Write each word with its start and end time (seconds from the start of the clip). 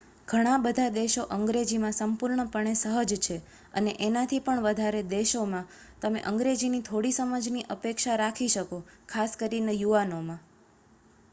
ઘણા 0.27 0.59
બધા 0.61 0.91
દેશો 0.93 1.23
અંગ્રેજીમાં 1.33 1.95
સંપૂર્ણપણે 1.95 2.71
સહજ 2.75 3.17
છે 3.19 3.35
અને 3.73 3.91
એનાથી 4.05 4.39
પણ 4.39 4.63
વધારે 4.63 5.03
દેશોમાં 5.11 5.69
તમે 6.01 6.23
અંગ્રેજીની 6.25 6.81
થોડી 6.85 7.13
સમજની 7.17 7.67
અપેક્ષા 7.75 8.17
રાખી 8.17 8.49
શકો 8.49 8.79
ખાસ 9.09 9.37
કરીને 9.37 9.77
યુવાનોમાં 9.77 10.41